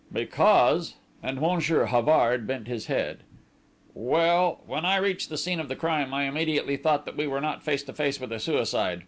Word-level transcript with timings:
"Because" 0.11 0.95
and 1.21 1.39
Monsieur 1.39 1.85
Havard 1.85 2.47
bent 2.47 2.67
his 2.67 2.87
head. 2.87 3.19
"Well, 3.93 4.61
when 4.65 4.83
I 4.83 4.97
reached 4.97 5.29
the 5.29 5.37
scene 5.37 5.59
of 5.59 5.69
the 5.69 5.75
crime 5.75 6.11
I 6.11 6.23
immediately 6.23 6.75
thought 6.75 7.05
that 7.05 7.15
we 7.15 7.27
were 7.27 7.39
not 7.39 7.61
face 7.61 7.83
to 7.83 7.93
face 7.93 8.19
with 8.19 8.31
a 8.31 8.39
suicide. 8.39 8.99